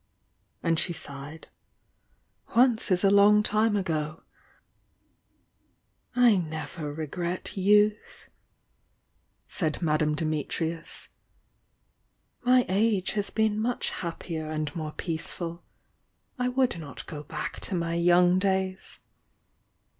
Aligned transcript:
and 0.63 0.79
she 0.79 0.93
sighed. 0.93 1.47
"Once 2.55 2.89
is 2.89 3.03
a 3.03 3.11
long 3.11 3.43
time 3.43 3.75
ago!" 3.77 4.05
t^ 6.15 6.21
■,• 6.21 6.23
"I 6.27 6.35
never 6.37 6.91
regret 6.91 7.55
youth," 7.55 8.27
said 9.47 9.79
Madame 9.79 10.15
Dimitnu.?. 10.15 11.07
"My 12.41 12.65
age 12.67 13.11
has 13.11 13.29
beei. 13.29 13.49
much 13.53 13.91
happier 13.91 14.49
and 14.49 14.75
more 14.75 14.91
peace 14.93 15.33
ful. 15.33 15.63
I 16.39 16.49
would 16.49 16.79
not 16.79 17.05
go 17.05 17.21
back 17.21 17.59
to 17.59 17.75
my 17.75 17.93
young 17.93 18.39
days." 18.39 19.01